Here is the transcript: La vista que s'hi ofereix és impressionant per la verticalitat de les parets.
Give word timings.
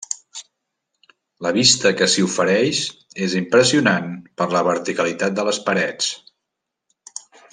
La 1.47 1.51
vista 1.57 1.91
que 1.99 2.07
s'hi 2.13 2.23
ofereix 2.27 2.79
és 3.27 3.35
impressionant 3.41 4.09
per 4.43 4.49
la 4.55 4.65
verticalitat 4.69 5.39
de 5.41 5.47
les 5.51 5.61
parets. 5.69 6.09